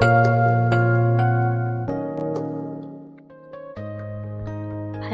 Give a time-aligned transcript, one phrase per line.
[0.00, 0.10] 朋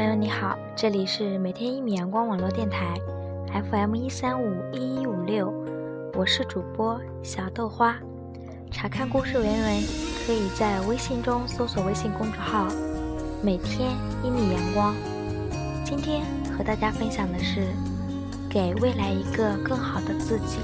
[0.05, 2.93] 友你好，这里是每天一米阳光网络电台
[3.71, 5.53] ，FM 一三五一一五六，
[6.15, 7.95] 我是主播小豆花。
[8.71, 9.81] 查看故事原文，
[10.25, 12.67] 可以在微信中搜索微信公众号
[13.41, 13.91] “每天
[14.21, 14.93] 一米阳光”。
[15.85, 16.25] 今天
[16.57, 17.67] 和大家分享的是，
[18.49, 20.57] 给未来一个更好的自己。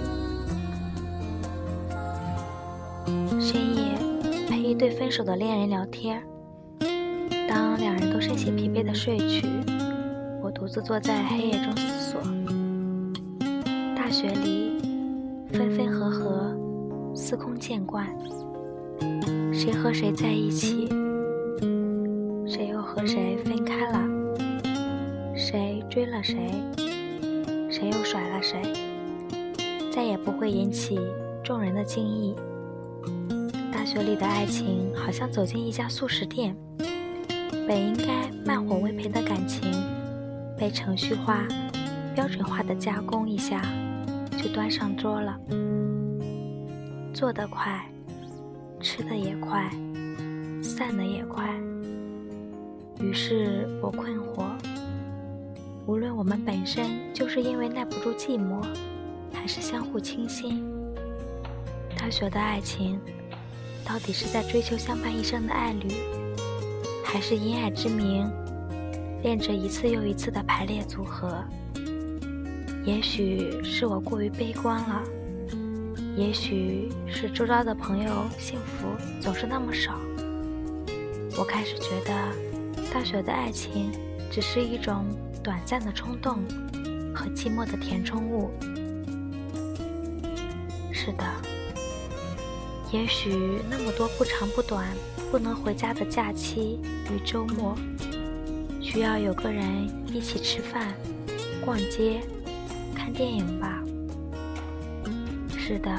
[4.69, 6.21] 一对分手的恋人聊天，
[7.47, 9.47] 当两人都身心疲惫的睡去，
[10.43, 12.21] 我独自坐在黑夜中思索。
[13.95, 14.77] 大学里
[15.51, 16.55] 分分合合。
[17.15, 18.07] 司空见惯，
[19.51, 20.87] 谁和谁在一起，
[22.45, 24.07] 谁又和谁分开了，
[25.35, 26.47] 谁追了谁，
[27.71, 28.61] 谁又甩了谁，
[29.91, 30.99] 再也不会引起
[31.43, 32.35] 众人的惊异。
[33.89, 36.55] 大学里的爱情好像走进一家素食店，
[37.67, 39.71] 本应该慢火微培的感情，
[40.55, 41.43] 被程序化、
[42.13, 43.59] 标准化的加工一下，
[44.37, 45.35] 就端上桌了。
[47.15, 47.83] 做得快，
[48.79, 49.67] 吃的也快，
[50.61, 51.51] 散的也快。
[52.99, 54.43] 于是我困惑：
[55.87, 58.63] 无论我们本身就是因为耐不住寂寞，
[59.33, 60.63] 还是相互倾心，
[61.97, 62.99] 大学的爱情
[63.89, 65.87] 到底是在追求相伴一生的爱侣，
[67.03, 68.31] 还是因爱之名
[69.23, 71.43] 练着一次又一次的排列组合？
[72.85, 75.01] 也许是我过于悲观了。
[76.15, 78.87] 也许是周遭的朋友幸福
[79.19, 79.99] 总是那么少，
[81.35, 83.91] 我开始觉得大学的爱情
[84.29, 85.03] 只是一种
[85.43, 86.35] 短暂的冲动
[87.15, 88.51] 和寂寞的填充物。
[90.91, 91.23] 是的，
[92.91, 94.87] 也许那么多不长不短、
[95.29, 96.79] 不能回家的假期
[97.11, 97.75] 与周末，
[98.81, 100.95] 需要有个人一起吃饭、
[101.63, 102.19] 逛街、
[102.95, 103.83] 看电影吧。
[105.55, 105.91] 是的，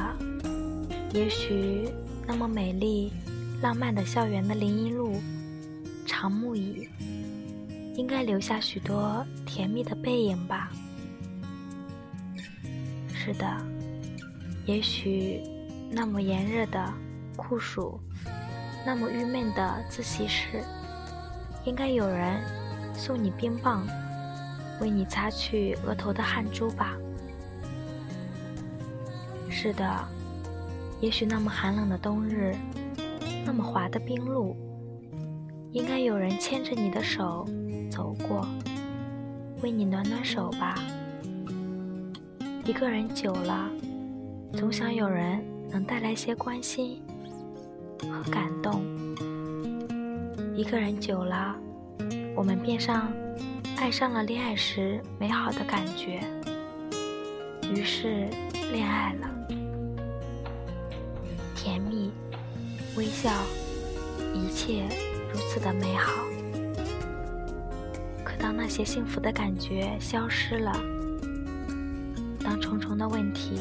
[1.13, 1.89] 也许
[2.27, 3.13] 那么美丽、
[3.63, 5.15] 浪漫的校园的林荫路、
[6.05, 6.89] 长木椅，
[7.95, 10.73] 应该留下许多甜蜜的背影吧。
[13.15, 13.47] 是的，
[14.67, 15.41] 也许
[15.93, 16.93] 那么炎热的
[17.37, 18.01] 酷暑，
[18.87, 20.63] 那么郁闷的自习室，
[21.65, 22.41] 应该有人
[22.95, 23.85] 送你冰棒，
[24.81, 26.97] 为你擦去额头的汗珠吧。
[29.49, 30.09] 是的，
[31.01, 32.55] 也许那么寒冷的冬日，
[33.45, 34.57] 那么滑的冰路，
[35.73, 37.45] 应该有人牵着你的手
[37.91, 38.47] 走过，
[39.61, 40.77] 为你暖暖手吧。
[42.65, 43.69] 一个人久了，
[44.53, 47.01] 总想有人能带来些关心
[48.01, 48.83] 和感动。
[50.57, 51.57] 一个人久了，
[52.35, 53.11] 我们便上
[53.77, 56.21] 爱上了恋爱时美好的感觉，
[57.73, 58.29] 于是
[58.73, 59.31] 恋爱了。
[61.55, 62.11] 甜蜜，
[62.97, 63.31] 微笑，
[64.35, 64.87] 一切
[65.33, 66.25] 如此的美好。
[68.25, 70.73] 可当那些幸福的感觉消失了，
[72.43, 73.61] 当重重的问题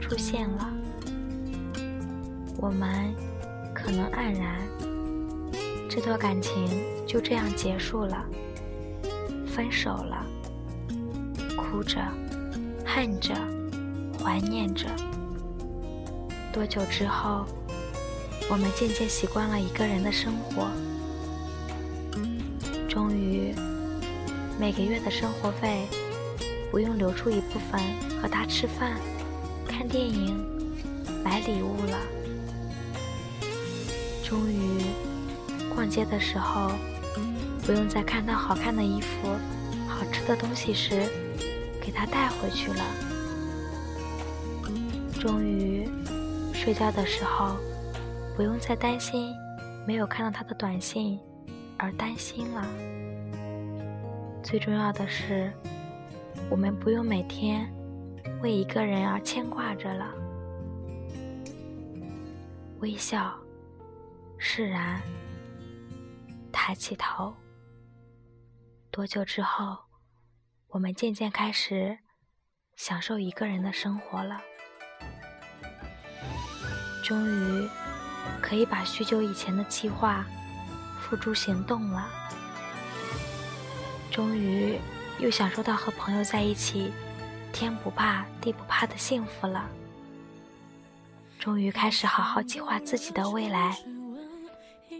[0.00, 0.71] 出现了，
[2.62, 3.12] 我们
[3.74, 4.56] 可能黯然，
[5.90, 6.64] 这段感情
[7.04, 8.24] 就这样结束了，
[9.48, 10.24] 分手了，
[11.56, 12.00] 哭着，
[12.86, 13.34] 恨着，
[14.22, 14.86] 怀念着。
[16.52, 17.44] 多久之后，
[18.48, 20.70] 我们渐渐习惯了一个人的生活。
[22.88, 23.52] 终于，
[24.60, 25.88] 每个月的生活费
[26.70, 27.80] 不用留出一部分
[28.22, 28.92] 和他吃饭、
[29.66, 30.46] 看电影、
[31.24, 31.98] 买礼物了。
[34.32, 34.86] 终于，
[35.74, 36.72] 逛街的时候
[37.66, 39.28] 不用再看到好看的衣服、
[39.86, 41.02] 好吃的东西时
[41.82, 42.82] 给他带回去了。
[45.20, 45.86] 终于。
[46.54, 47.56] 睡觉的时候，
[48.36, 49.34] 不用再担心
[49.84, 51.18] 没有看到他的短信
[51.76, 52.64] 而担心了。
[54.44, 55.52] 最重要的是，
[56.48, 57.68] 我们不用每天
[58.42, 60.06] 为一个人而牵挂着了。
[62.78, 63.34] 微笑，
[64.44, 65.00] 释然，
[66.50, 67.32] 抬起头。
[68.90, 69.78] 多久之后，
[70.66, 71.96] 我们渐渐开始
[72.74, 74.40] 享受一个人的生活了。
[77.04, 77.68] 终于
[78.42, 80.26] 可以把许久以前的计划
[81.00, 82.10] 付诸行动了。
[84.10, 84.76] 终于
[85.20, 86.92] 又享受到和朋友在一起，
[87.52, 89.70] 天不怕地不怕的幸福了。
[91.38, 93.78] 终于开始好好计划自己的未来，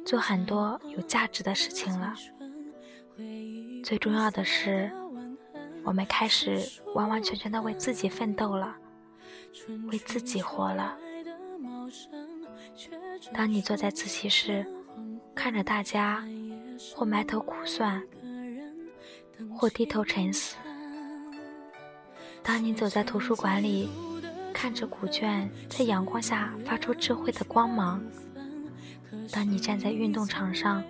[0.05, 2.15] 做很多有价值的事情了。
[3.85, 4.91] 最重要的是，
[5.85, 6.61] 我们开始
[6.95, 8.77] 完完全全的为自己奋斗了，
[9.91, 10.97] 为自己活了。
[13.33, 14.67] 当你坐在自习室，
[15.35, 16.25] 看着大家
[16.95, 18.03] 或埋头苦算，
[19.57, 20.57] 或低头沉思；
[22.43, 23.89] 当你走在图书馆里，
[24.53, 28.01] 看着古卷在阳光下发出智慧的光芒；
[29.31, 30.83] 当你站在运动场上，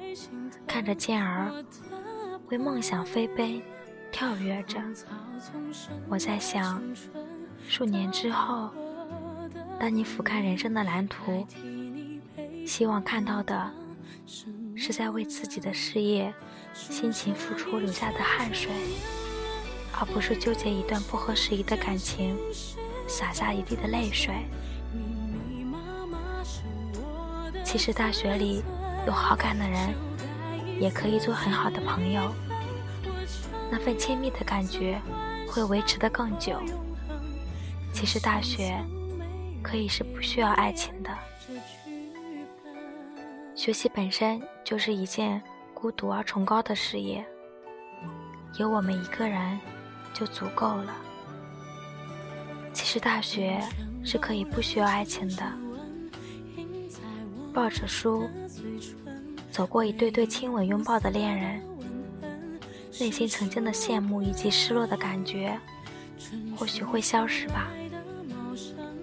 [0.67, 1.53] 看着健儿
[2.49, 3.61] 为梦想飞奔、
[4.11, 4.81] 跳跃着，
[6.09, 6.83] 我在想，
[7.69, 8.71] 数年之后，
[9.79, 11.47] 当你俯瞰人生的蓝图。
[12.65, 13.71] 希望看到的，
[14.77, 16.33] 是在为自己的事业
[16.73, 18.71] 辛勤付出流下的汗水，
[19.99, 22.37] 而不是纠结一段不合时宜的感情，
[23.09, 24.33] 洒下一地的泪水。
[27.73, 28.63] 其实大学里
[29.07, 29.95] 有好感的人，
[30.79, 32.31] 也可以做很好的朋友，
[33.71, 35.01] 那份亲密的感觉
[35.49, 36.61] 会维持的更久。
[37.91, 38.79] 其实大学
[39.63, 41.11] 可以是不需要爱情的。
[43.55, 45.41] 学习本身就是一件
[45.73, 47.25] 孤独而崇高的事业，
[48.59, 49.59] 有我们一个人
[50.13, 50.95] 就足够了。
[52.75, 53.59] 其实大学
[54.05, 55.43] 是可以不需要爱情的，
[57.53, 58.29] 抱着书，
[59.51, 61.63] 走过一对对亲吻拥抱的恋人，
[62.99, 65.59] 内心曾经的羡慕以及失落的感觉，
[66.57, 67.69] 或许会消失吧。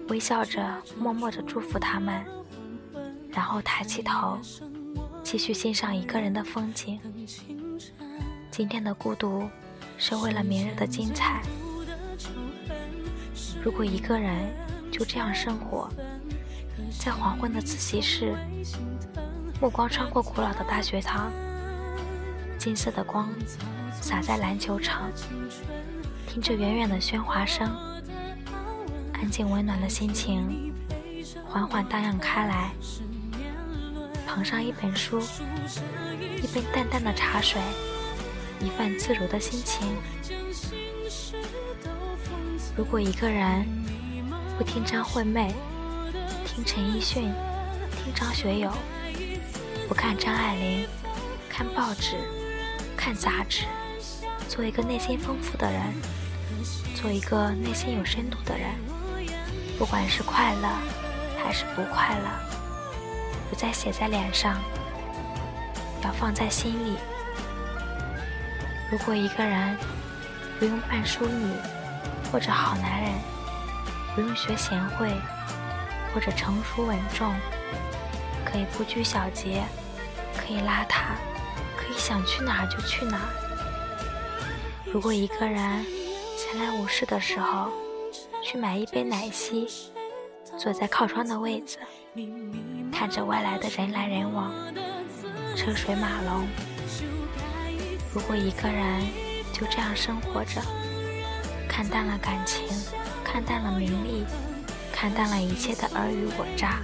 [0.08, 2.24] 微笑着，默默着祝福他们。
[3.30, 4.36] 然后抬起头，
[5.22, 6.98] 继续欣赏一个人的风景。
[8.50, 9.48] 今天的孤独，
[9.96, 11.40] 是为了明日的精彩。
[13.62, 14.52] 如果一个人
[14.90, 15.88] 就这样生活，
[16.98, 18.34] 在黄昏的自习室，
[19.60, 21.30] 目光穿过古老的大学堂，
[22.58, 23.28] 金色的光
[24.00, 25.10] 洒在篮球场，
[26.26, 27.68] 听着远远的喧哗声，
[29.14, 30.72] 安静温暖的心情
[31.46, 32.70] 缓缓荡漾开来。
[34.26, 35.20] 捧上一本书，
[36.40, 37.60] 一杯淡淡的茶水，
[38.60, 39.88] 一份自如的心情。
[42.76, 43.66] 如果一个人
[44.56, 45.52] 不听张惠妹，
[46.60, 47.32] 听陈奕迅，
[47.96, 48.70] 听张学友，
[49.88, 50.86] 不看张爱玲，
[51.48, 52.16] 看报纸，
[52.94, 53.64] 看杂志，
[54.46, 55.80] 做一个内心丰富的人，
[56.94, 58.68] 做一个内心有深度的人，
[59.78, 60.68] 不管是快乐
[61.42, 62.28] 还是不快乐。
[63.48, 64.60] 不再写在脸上，
[66.04, 66.96] 要放在心里。
[68.90, 69.76] 如果一个人
[70.58, 71.52] 不用扮淑女
[72.30, 73.12] 或者好男人，
[74.14, 75.10] 不用学贤惠
[76.12, 77.34] 或者成熟稳重，
[78.44, 79.62] 可以不拘小节，
[80.36, 81.14] 可以邋遢，
[81.76, 83.28] 可以想去哪儿就去哪儿。
[84.92, 85.84] 如果一个人
[86.36, 87.70] 闲来无事的时候，
[88.42, 89.68] 去买一杯奶昔，
[90.58, 91.78] 坐在靠窗的位子。
[92.92, 94.52] 看着外来的人来人往，
[95.56, 96.46] 车水马龙。
[98.12, 99.00] 如果一个人
[99.52, 100.60] 就这样生活着，
[101.68, 102.66] 看淡了感情，
[103.24, 104.26] 看淡了名利，
[105.00, 106.82] 看淡了一切的尔虞我诈，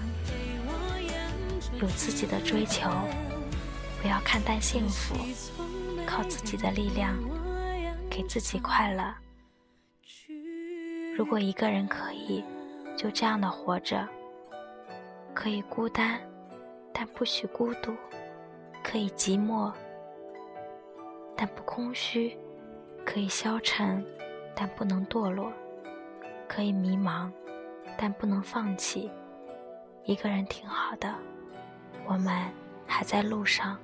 [1.82, 2.88] 有自己的追求，
[4.00, 5.14] 不要看淡幸福，
[6.06, 7.14] 靠自己的力量
[8.08, 9.14] 给自己快乐。
[11.14, 12.42] 如果一个人可以
[12.96, 14.08] 就这样的活着。
[15.34, 16.18] 可以孤单，
[16.94, 17.92] 但不许孤独；
[18.82, 19.70] 可以寂寞，
[21.36, 22.30] 但不空虚；
[23.04, 24.02] 可以消沉，
[24.54, 25.52] 但不能堕落；
[26.48, 27.30] 可以迷茫，
[27.98, 29.10] 但不能放弃。
[30.04, 31.12] 一个人挺好的，
[32.06, 32.32] 我们
[32.86, 33.76] 还在路上。